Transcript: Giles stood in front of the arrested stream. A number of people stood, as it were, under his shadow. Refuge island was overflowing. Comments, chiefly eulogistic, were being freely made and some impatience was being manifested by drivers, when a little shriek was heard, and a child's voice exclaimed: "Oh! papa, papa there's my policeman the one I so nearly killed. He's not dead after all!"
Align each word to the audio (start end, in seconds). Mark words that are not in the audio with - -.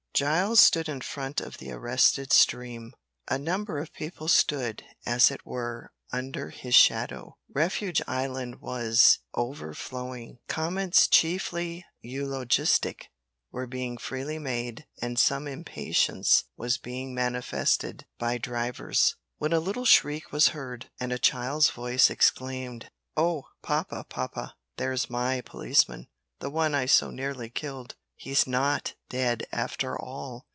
Giles 0.13 0.59
stood 0.59 0.87
in 0.89 1.01
front 1.01 1.39
of 1.41 1.57
the 1.57 1.71
arrested 1.71 2.31
stream. 2.31 2.93
A 3.29 3.39
number 3.39 3.79
of 3.79 3.93
people 3.93 4.27
stood, 4.27 4.83
as 5.05 5.31
it 5.31 5.45
were, 5.47 5.93
under 6.11 6.49
his 6.49 6.75
shadow. 6.75 7.37
Refuge 7.51 8.03
island 8.05 8.61
was 8.61 9.19
overflowing. 9.33 10.37
Comments, 10.47 11.07
chiefly 11.07 11.83
eulogistic, 12.01 13.07
were 13.51 13.65
being 13.65 13.97
freely 13.97 14.37
made 14.37 14.85
and 15.01 15.17
some 15.17 15.47
impatience 15.47 16.43
was 16.55 16.77
being 16.77 17.15
manifested 17.15 18.05
by 18.19 18.37
drivers, 18.37 19.15
when 19.39 19.53
a 19.53 19.61
little 19.61 19.85
shriek 19.85 20.31
was 20.31 20.49
heard, 20.49 20.91
and 20.99 21.11
a 21.11 21.17
child's 21.17 21.71
voice 21.71 22.11
exclaimed: 22.11 22.91
"Oh! 23.17 23.47
papa, 23.63 24.05
papa 24.07 24.55
there's 24.77 25.09
my 25.09 25.39
policeman 25.41 26.09
the 26.39 26.51
one 26.51 26.75
I 26.75 26.85
so 26.85 27.09
nearly 27.09 27.49
killed. 27.49 27.95
He's 28.15 28.45
not 28.45 28.93
dead 29.09 29.47
after 29.51 29.99
all!" 29.99 30.45